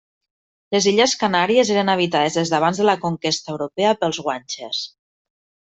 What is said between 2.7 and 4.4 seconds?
de la conquesta europea pels